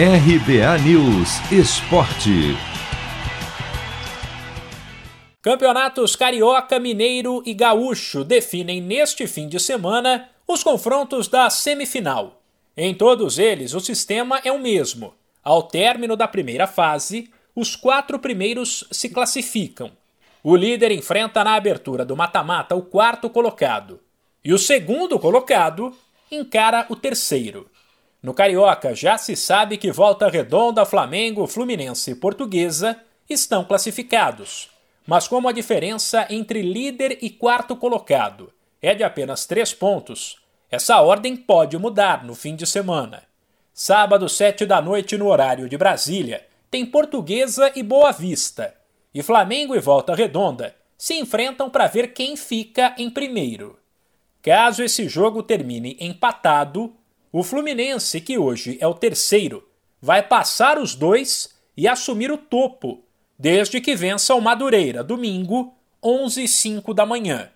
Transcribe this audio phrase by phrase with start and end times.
[0.00, 2.56] RBA News Esporte.
[5.42, 12.40] Campeonatos Carioca, Mineiro e Gaúcho definem neste fim de semana os confrontos da semifinal.
[12.76, 15.14] Em todos eles, o sistema é o mesmo.
[15.42, 19.90] Ao término da primeira fase, os quatro primeiros se classificam.
[20.44, 23.98] O líder enfrenta na abertura do mata-mata o quarto colocado,
[24.44, 25.92] e o segundo colocado
[26.30, 27.68] encara o terceiro.
[28.22, 34.70] No Carioca já se sabe que Volta Redonda, Flamengo, Fluminense e Portuguesa estão classificados.
[35.06, 38.52] Mas como a diferença entre líder e quarto colocado
[38.82, 40.36] é de apenas três pontos,
[40.70, 43.22] essa ordem pode mudar no fim de semana.
[43.72, 48.74] Sábado, sete da noite, no horário de Brasília, tem Portuguesa e Boa Vista.
[49.14, 53.78] E Flamengo e Volta Redonda se enfrentam para ver quem fica em primeiro.
[54.42, 56.94] Caso esse jogo termine empatado,
[57.38, 59.64] o Fluminense, que hoje é o terceiro,
[60.02, 63.04] vai passar os dois e assumir o topo,
[63.38, 67.48] desde que vença o Madureira, domingo, 11 h 05 da manhã.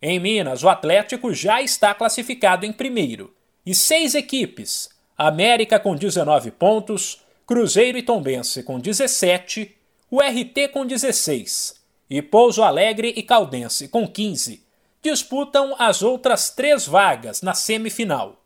[0.00, 3.34] Em Minas, o Atlético já está classificado em primeiro,
[3.66, 9.76] e seis equipes, América com 19 pontos, Cruzeiro e Tombense com 17,
[10.12, 14.62] o RT com 16 e Pouso Alegre e Caldense com 15,
[15.02, 18.43] disputam as outras três vagas na semifinal.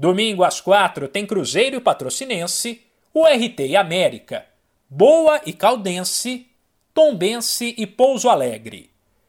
[0.00, 2.80] Domingo às quatro tem Cruzeiro e Patrocinense,
[3.14, 4.46] URT e América,
[4.88, 6.46] Boa e Caldense,
[6.94, 8.88] Tombense e Pouso Alegre.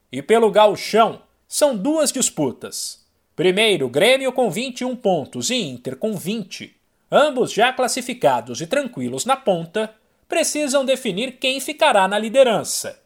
[0.10, 3.06] E pelo gauchão, são duas disputas.
[3.36, 6.74] Primeiro, Grêmio com 21 pontos e Inter com 20.
[7.12, 9.94] Ambos já classificados e tranquilos na ponta,
[10.26, 12.98] precisam definir quem ficará na liderança.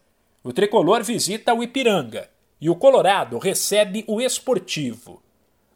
[0.43, 2.29] O tricolor visita o Ipiranga
[2.61, 5.24] e o Colorado recebe o Esportivo.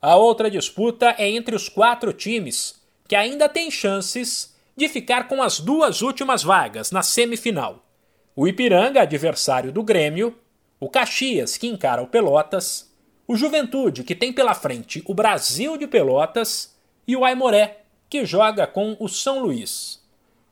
[0.01, 5.41] A outra disputa é entre os quatro times que ainda têm chances de ficar com
[5.41, 7.83] as duas últimas vagas na semifinal.
[8.35, 10.37] O Ipiranga, adversário do Grêmio,
[10.79, 12.89] o Caxias, que encara o Pelotas,
[13.27, 18.65] o Juventude, que tem pela frente o Brasil de Pelotas, e o Aimoré, que joga
[18.65, 20.01] com o São Luís.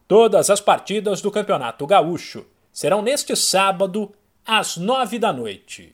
[0.08, 4.14] Todas as partidas do Campeonato Gaúcho serão neste sábado,
[4.46, 5.94] às nove da noite.